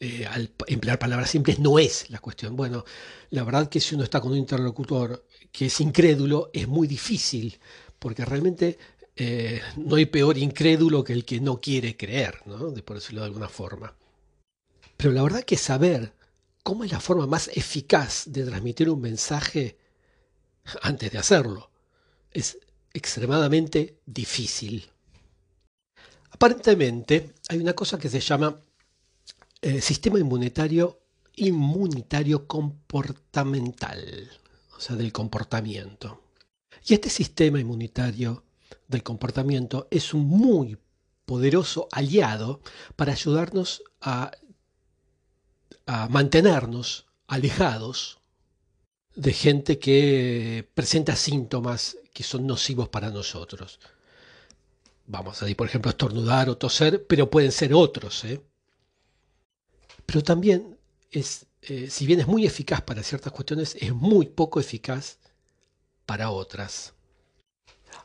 [0.00, 2.56] eh, al emplear palabras simples no es la cuestión.
[2.56, 2.84] Bueno,
[3.30, 7.56] la verdad que si uno está con un interlocutor que es incrédulo, es muy difícil,
[8.00, 8.76] porque realmente
[9.14, 12.72] eh, no hay peor incrédulo que el que no quiere creer, ¿no?
[12.72, 13.94] de por decirlo de alguna forma.
[14.96, 16.12] Pero la verdad que saber
[16.64, 19.78] cómo es la forma más eficaz de transmitir un mensaje
[20.82, 21.70] antes de hacerlo
[22.32, 22.58] es
[22.92, 24.84] extremadamente difícil.
[26.32, 28.56] Aparentemente hay una cosa que se llama
[29.62, 31.00] eh, sistema inmunitario,
[31.34, 34.30] inmunitario comportamental,
[34.76, 36.22] o sea, del comportamiento.
[36.86, 38.44] Y este sistema inmunitario
[38.86, 40.78] del comportamiento es un muy
[41.24, 42.60] poderoso aliado
[42.94, 44.30] para ayudarnos a,
[46.08, 48.18] mantenernos alejados
[49.14, 53.78] de gente que presenta síntomas que son nocivos para nosotros.
[55.06, 58.24] Vamos a decir, por ejemplo, estornudar o toser, pero pueden ser otros.
[58.24, 58.40] ¿eh?
[60.06, 60.78] Pero también
[61.10, 65.18] es, eh, si bien es muy eficaz para ciertas cuestiones, es muy poco eficaz
[66.06, 66.94] para otras.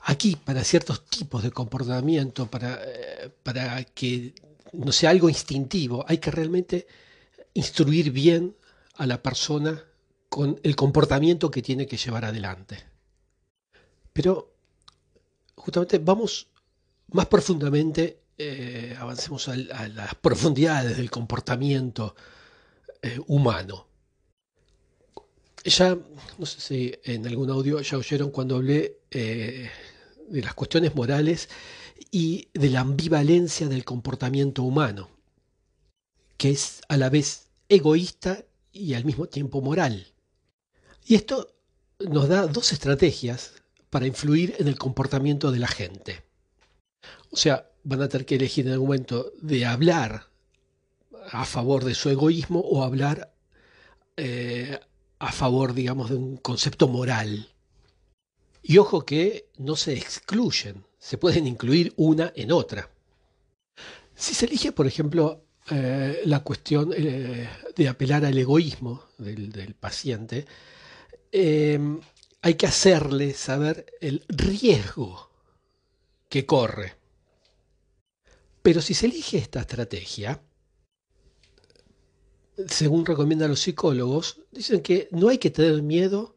[0.02, 4.34] Aquí, para ciertos tipos de comportamiento, para, eh, para que
[4.74, 6.88] no sea algo instintivo, hay que realmente
[7.54, 8.56] instruir bien
[8.96, 9.84] a la persona
[10.30, 12.84] con el comportamiento que tiene que llevar adelante.
[14.14, 14.54] Pero
[15.56, 16.48] justamente vamos
[17.12, 22.16] más profundamente, eh, avancemos a, las profundidades del comportamiento
[23.04, 23.88] eh, humano.
[25.64, 25.96] Ya,
[26.40, 29.70] no sé si en algún audio ya oyeron cuando hablé eh,
[30.28, 31.50] de las cuestiones morales
[32.10, 35.10] y de la ambivalencia del comportamiento humano,
[36.38, 40.08] que es a la vez egoísta y al mismo tiempo moral.
[41.06, 41.54] Y esto
[42.00, 43.54] nos da dos estrategias
[43.92, 46.24] para influir en el comportamiento de la gente.
[47.30, 50.28] O sea, van a tener que elegir en el momento de hablar
[51.32, 53.34] a favor de su egoísmo o hablar
[54.18, 54.80] eh,
[55.20, 57.50] a favor, digamos, de un concepto moral.
[58.64, 62.90] Y ojo que no se excluyen, se pueden incluir una en otra.
[64.16, 70.46] Si se elige, por ejemplo, eh, la cuestión eh, de apelar al egoísmo del paciente,
[71.34, 75.30] hay que hacerle saber el riesgo
[76.28, 77.01] que corre.
[78.62, 80.42] Pero si se elige esta estrategia,
[82.68, 86.36] según recomiendan los psicólogos, dicen que no hay que tener miedo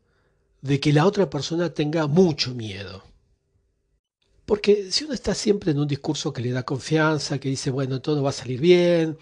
[0.63, 3.05] de que la otra persona tenga mucho miedo.
[4.47, 8.01] Porque si uno está siempre en un discurso que le da confianza, que dice, bueno,
[8.01, 9.19] todo va a salir bien,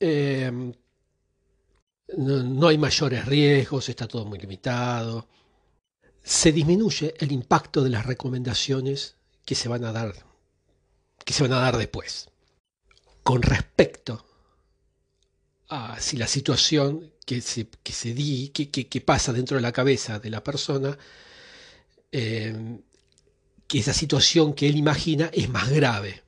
[0.00, 0.72] em,
[2.16, 5.26] no, hay mayores riesgos, está todo muy limitado.
[6.22, 10.25] Se disminuye el impacto de las recomendaciones que se van a dar,
[11.26, 12.30] que se van a dar después.
[13.24, 14.24] Con respecto
[15.68, 20.20] a si la situación que se, que se di, que, pasa dentro de la cabeza
[20.20, 20.96] de la persona,
[22.12, 22.78] eh,
[23.66, 26.22] que esa situación que él imagina es más grave.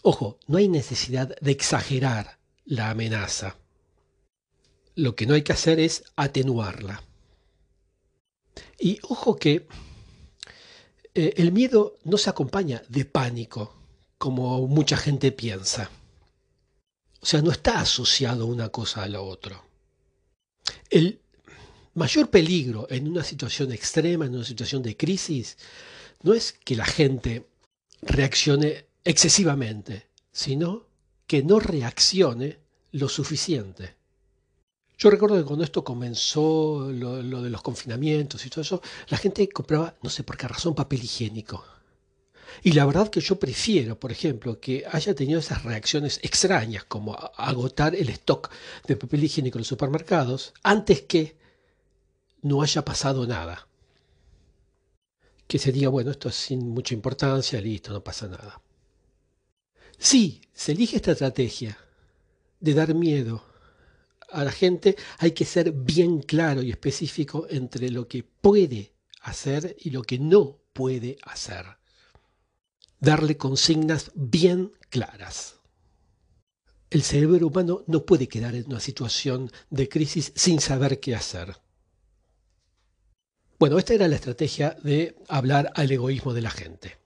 [0.00, 3.58] Ojo, no hay necesidad de exagerar la amenaza.
[4.94, 7.02] Lo que no hay que hacer es atenuarla.
[8.78, 9.68] Y ojo que
[11.14, 13.74] eh, el miedo no se acompaña de pánico,
[14.18, 15.90] como mucha gente piensa.
[17.20, 19.62] O sea, no está asociado una cosa a la otra.
[20.88, 21.20] El
[21.94, 25.58] mayor peligro en una situación extrema, en una situación de crisis,
[26.22, 27.46] no es que la gente
[28.02, 30.86] reaccione excesivamente, sino
[31.26, 32.58] que no reaccione
[32.92, 33.94] lo suficiente.
[35.00, 39.48] Yo recuerdo que cuando esto comenzó, lo, de los confinamientos y todo eso, la gente
[39.48, 41.64] compraba, no sé por qué razón, papel higiénico.
[42.62, 47.14] Y la verdad que yo prefiero, por ejemplo, que haya tenido esas reacciones extrañas, como
[47.14, 48.50] agotar el stock
[48.86, 51.34] de papel higiénico en los supermercados, antes que
[52.42, 53.68] no haya pasado nada.
[55.46, 58.60] Que se diga, bueno, esto es sin mucha importancia, listo, no pasa nada.
[59.96, 61.78] Sí, se elige esta estrategia
[62.60, 63.49] de dar miedo
[64.32, 69.76] a la gente, hay que ser bien claro y específico entre lo que puede hacer
[69.78, 71.66] y lo que no puede hacer.
[72.98, 75.56] Darle consignas bien claras.
[76.90, 81.56] El cerebro humano no puede quedar en una situación de crisis sin saber qué hacer.
[83.58, 86.98] Bueno, esta era la estrategia de hablar al egoísmo de la gente.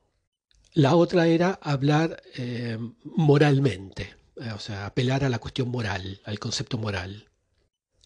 [0.73, 4.15] La otra era hablar eh, moralmente.
[4.37, 7.29] Eh, o sea, apelar a la cuestión moral, al concepto moral.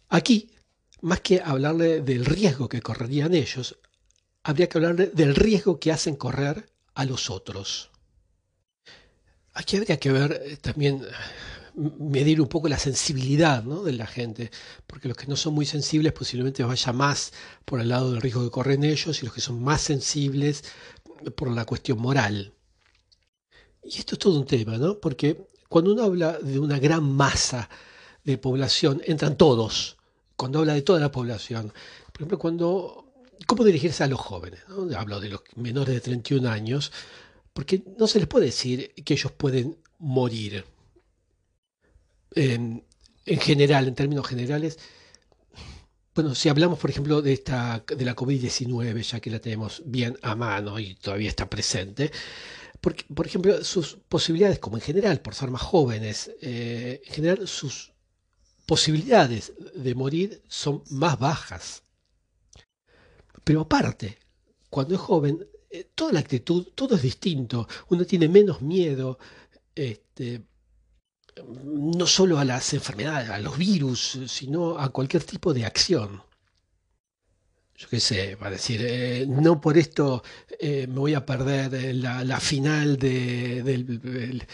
[0.08, 0.50] Aquí,
[1.00, 3.78] más que hablarle del riesgo que correrían ellos,
[4.42, 7.90] habría que hablarle del riesgo que hacen correr a los otros.
[9.54, 11.02] Aquí habría que ver eh, también,
[11.74, 14.50] medir un poco la sensibilidad de la gente,
[14.86, 17.32] porque los que no son muy sensibles posiblemente vaya más
[17.64, 20.64] por el lado del riesgo que corren ellos y los que son más sensibles
[21.36, 22.52] por la cuestión moral.
[23.82, 24.98] Y esto es todo un tema, ¿no?
[24.98, 27.68] Porque cuando uno habla de una gran masa
[28.24, 29.96] de población, entran todos.
[30.36, 31.72] Cuando habla de toda la población.
[32.12, 33.04] Por ejemplo, cuando...
[33.46, 34.60] ¿Cómo dirigirse a los jóvenes?
[34.96, 36.90] Hablo de los menores de 31 años,
[37.52, 40.64] porque no se les puede decir que ellos pueden morir.
[42.34, 42.84] En,
[43.24, 44.78] en general, en términos generales,
[46.18, 50.18] bueno, si hablamos, por ejemplo, de, esta, de la COVID-19, ya que la tenemos bien
[50.22, 52.10] a mano y todavía está presente,
[52.80, 57.48] porque, por ejemplo, sus posibilidades, como en general, por ser más jóvenes, eh, en general
[57.48, 57.92] sus
[58.66, 61.82] posibilidades de morir son más bajas.
[63.42, 64.18] Pero aparte,
[64.70, 67.66] cuando es joven, eh, toda la actitud, todo es distinto.
[67.88, 69.18] Uno tiene menos miedo,
[69.74, 70.42] este,
[71.64, 76.22] no solo a las enfermedades, a los virus, sino a cualquier tipo de acción.
[77.78, 80.24] Yo qué sé, va a decir, eh, no por esto
[80.58, 84.44] eh, me voy a perder la, final de, del,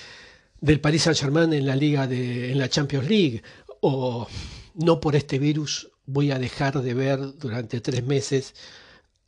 [0.61, 3.43] del, Paris Saint-Germain en la Liga de, en la Champions League,
[3.81, 4.29] o
[4.75, 8.55] no por este virus voy a dejar de ver durante tres meses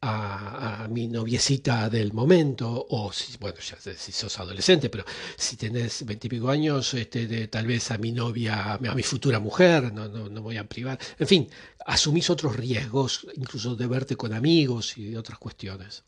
[0.00, 5.04] a, mi noviecita del momento, o si, bueno, ya si sos adolescente, pero
[5.36, 10.08] si tenés veintipico años, este, tal vez a mi novia, a mi futura mujer, no,
[10.08, 10.98] no, voy a privar.
[11.18, 11.48] En fin,
[11.86, 16.04] asumís otros riesgos, incluso de verte con amigos y otras cuestiones.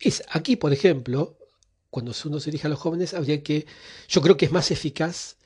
[0.00, 1.38] Es aquí, por ejemplo,
[1.90, 3.66] cuando uno se dirige a los jóvenes, habría que,
[4.08, 5.36] yo creo que es más eficaz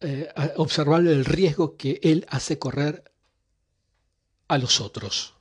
[0.00, 3.04] eh, observar el riesgo que él hace correr
[4.48, 5.33] a los otros.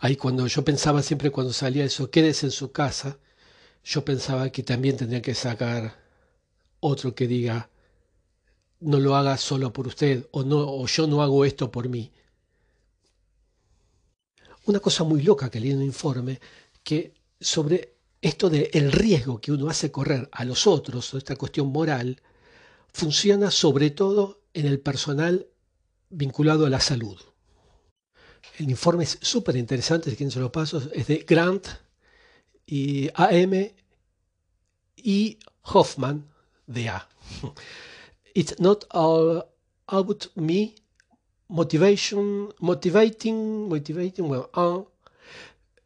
[0.00, 3.18] Ahí cuando yo pensaba siempre cuando salía eso, quédese en su casa,
[3.84, 5.98] yo pensaba que también tendría que sacar
[6.80, 7.70] otro que diga,
[8.80, 12.12] no lo haga solo por usted, o, no, o yo no hago esto por mí.
[14.66, 16.40] Una cosa muy loca que leí en un informe,
[16.84, 21.68] que sobre esto del el riesgo que uno hace correr a los otros, esta cuestión
[21.68, 22.20] moral,
[22.92, 25.46] funciona sobre todo en el personal
[26.10, 27.18] vinculado a la salud.
[28.58, 31.66] El informe es súper interesante, si quieren se lo paso, es de Grant
[32.66, 33.70] y AM
[34.96, 36.26] y Hoffman
[36.66, 37.08] de A.
[38.34, 39.44] It's not all
[39.86, 40.74] about me,
[41.48, 44.84] motivation, motivating, motivating, well, uh,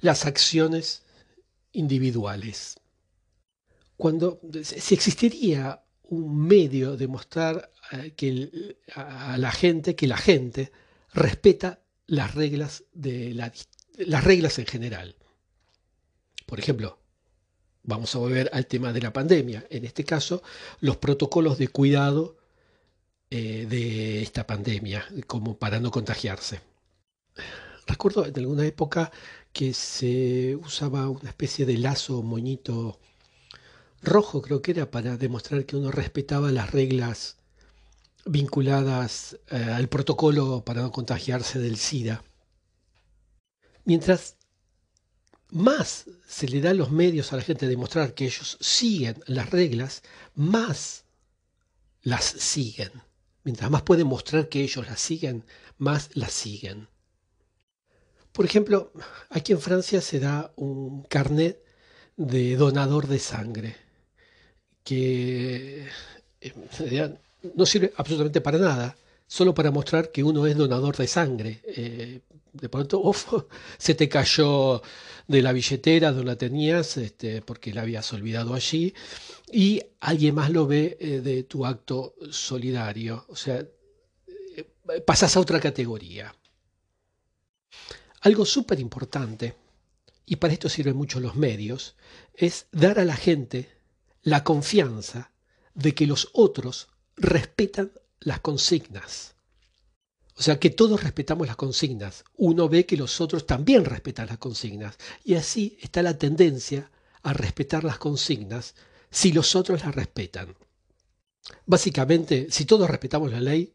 [0.00, 1.04] las acciones
[1.70, 2.80] individuales.
[3.96, 10.72] Cuando si existiría un medio de mostrar eh, que a la gente que la gente
[11.14, 11.81] respeta
[12.12, 15.16] las reglas, de las reglas en general.
[16.44, 16.98] Por ejemplo,
[17.84, 19.64] vamos a volver al tema de la pandemia.
[19.70, 20.42] En este caso,
[20.80, 22.36] los protocolos de cuidado
[23.30, 26.60] eh, de esta pandemia, como para no contagiarse.
[27.86, 29.10] Recuerdo en alguna época
[29.54, 33.00] que se usaba una especie de lazo moñito
[34.02, 37.38] rojo, creo que era, para demostrar que uno respetaba las reglas
[38.24, 42.22] vinculadas eh, al protocolo para no contagiarse del SIDA.
[43.84, 44.36] Mientras
[45.50, 49.50] más se le da los medios a la gente a demostrar que ellos siguen las
[49.50, 50.02] reglas,
[50.34, 51.04] más
[52.00, 52.90] las siguen.
[53.44, 55.44] Mientras más pueden mostrar que ellos las siguen,
[55.78, 56.88] más las siguen.
[58.32, 58.92] Por ejemplo,
[59.28, 61.62] aquí en Francia se da un carnet
[62.16, 63.76] de donador de sangre
[64.84, 65.88] que
[66.40, 67.18] eh,
[67.54, 71.60] no sirve absolutamente para nada, solo para mostrar que uno es donador de sangre.
[71.66, 72.20] Eh,
[72.52, 73.02] de pronto,
[73.78, 74.82] se te cayó
[75.26, 78.94] de la billetera donde la tenías, este, porque la habías olvidado allí,
[79.50, 83.24] y alguien más lo ve eh, de tu acto solidario.
[83.28, 86.34] O sea, eh, pasas a otra categoría.
[88.20, 89.54] Algo súper importante,
[90.26, 91.96] y para esto sirven mucho los medios,
[92.34, 93.68] es dar a la gente
[94.22, 95.32] la confianza
[95.74, 96.88] de que los otros
[97.22, 99.34] respetan las consignas.
[100.36, 102.24] O sea que todos respetamos las consignas.
[102.36, 104.96] Uno ve que los otros también respetan las consignas.
[105.24, 106.90] Y así está la tendencia
[107.22, 108.74] a respetar las consignas
[109.10, 110.56] si los otros las respetan.
[111.66, 113.74] Básicamente, si todos respetamos la ley,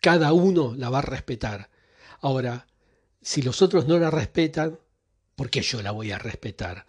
[0.00, 1.70] cada uno la va a respetar.
[2.20, 2.66] Ahora,
[3.20, 4.78] si los otros no la respetan,
[5.34, 6.86] ¿por qué yo la voy a respetar?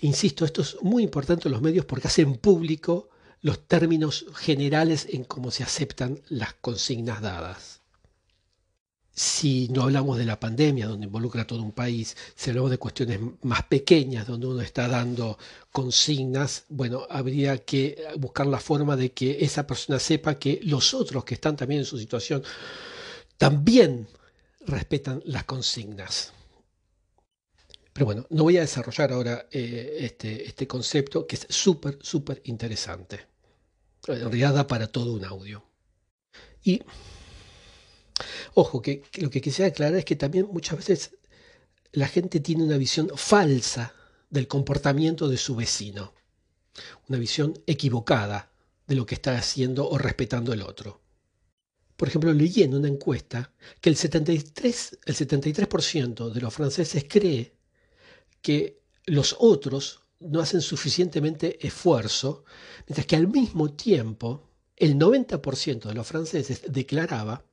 [0.00, 3.08] Insisto, esto es muy importante en los medios porque hacen público
[3.42, 7.80] los términos generales en cómo se aceptan las consignas dadas.
[9.14, 12.78] Si no hablamos de la pandemia, donde involucra a todo un país, si hablamos de
[12.78, 15.38] cuestiones más pequeñas, donde uno está dando
[15.70, 21.24] consignas, bueno, habría que buscar la forma de que esa persona sepa que los otros
[21.24, 22.42] que están también en su situación
[23.36, 24.06] también
[24.66, 26.32] respetan las consignas.
[27.92, 32.40] Pero bueno, no voy a desarrollar ahora eh, este, este concepto que es súper, súper
[32.44, 33.31] interesante.
[34.08, 35.64] En realidad da para todo un audio.
[36.64, 36.82] Y
[38.54, 41.16] ojo, que, lo que quisiera aclarar es que también muchas veces
[41.92, 43.94] la gente tiene una visión falsa
[44.30, 46.14] del comportamiento de su vecino.
[47.08, 48.50] Una visión equivocada
[48.86, 51.00] de lo que está haciendo o respetando el otro.
[51.96, 57.54] Por ejemplo, leí en una encuesta que el 73%, el 73 de los franceses cree
[58.40, 62.44] que los otros no hacen suficientemente esfuerzo,
[62.86, 67.44] mientras que al mismo tiempo el 90% de los franceses declaraba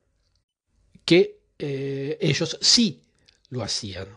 [1.05, 3.03] que eh, ellos sí
[3.49, 4.07] lo hacían.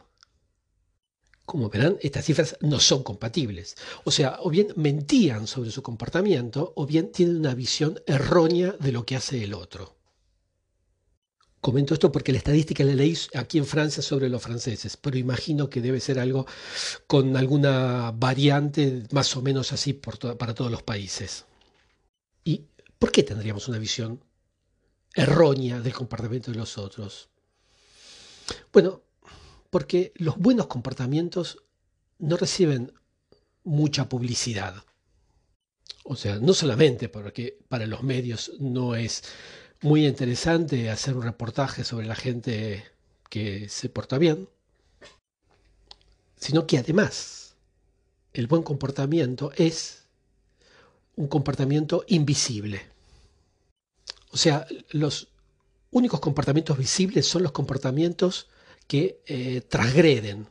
[1.44, 3.76] Como verán, estas cifras no son compatibles.
[4.05, 8.92] O sea, o bien mentían sobre su comportamiento, o bien tienen una visión errónea de
[8.92, 10.01] lo que hace el otro.
[11.62, 15.70] Comento esto porque la estadística la leí aquí en Francia sobre los franceses, pero imagino
[15.70, 16.44] que debe ser algo
[17.06, 21.44] con alguna variante más o menos así para todos los países.
[22.42, 22.64] ¿Y
[22.98, 24.24] por qué tendríamos una visión
[25.14, 27.28] errónea del comportamiento de los otros?
[28.72, 29.02] Bueno,
[29.70, 31.62] porque los buenos comportamientos
[32.18, 32.92] no reciben
[33.62, 34.82] mucha publicidad.
[36.02, 39.22] O sea, no solamente porque para los medios no es
[39.83, 42.85] muy interesante hacer un reportaje sobre la gente
[43.28, 44.49] que se porta bien,
[46.37, 47.57] sino que además
[48.33, 50.05] el buen comportamiento es
[51.16, 52.83] un comportamiento invisible.
[54.30, 55.28] O sea, los
[55.91, 58.49] únicos comportamientos visibles son los comportamientos
[58.87, 60.47] que eh, transgreden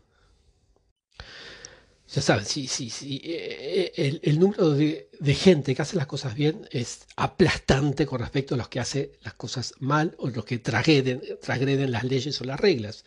[2.13, 3.21] ya saben, sí, sí, sí.
[3.23, 8.55] Eh, eh, el, número de, gente que hace las cosas bien es aplastante con respecto
[8.55, 11.21] a los que hace las cosas mal o los que transgreden,
[11.89, 13.05] las leyes o las reglas.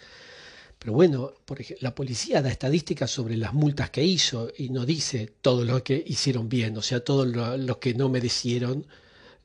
[0.78, 4.86] Pero bueno, por ejemplo, la policía da estadísticas sobre las multas que hizo y no
[4.86, 8.86] dice todo lo que hicieron bien, o sea, todo lo, que no merecieron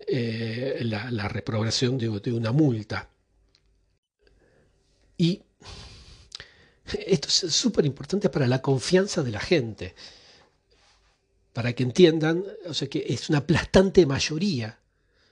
[0.08, 3.10] eh, la, reprobación de, de una multa.
[5.18, 5.42] Y
[7.06, 9.96] esto es súper importante para la confianza de la gente,
[11.54, 14.80] para que entiendan, o sea, que es una aplastante mayoría,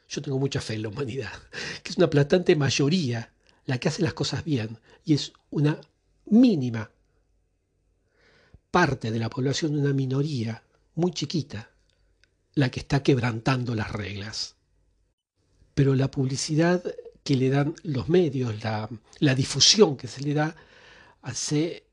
[0.09, 1.33] yo tengo mucha fe en la humanidad,
[1.83, 3.31] que es una aplastante mayoría
[3.65, 5.79] la que hace las cosas bien y es una
[6.25, 6.91] mínima
[8.71, 10.63] parte de la población, una minoría
[10.95, 11.69] muy chiquita,
[12.55, 14.55] la que está quebrantando las reglas.
[15.75, 16.83] Pero la publicidad
[17.23, 18.89] que le dan los medios, la,
[19.19, 20.55] la difusión que se le da,
[21.27, 21.85] hace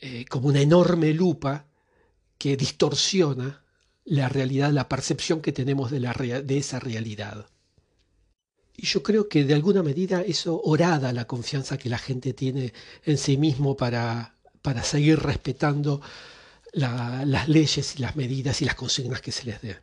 [0.00, 1.66] eh, como una enorme lupa
[2.38, 3.62] que distorsiona
[4.04, 7.46] la realidad, la percepción que tenemos de, la, de esa realidad.
[8.74, 12.72] Y yo creo que de alguna medida eso orada la confianza que la gente tiene
[13.04, 16.00] en sí mismo para, para seguir respetando
[16.72, 19.76] las leyes y las medidas y las consignas que se les dé.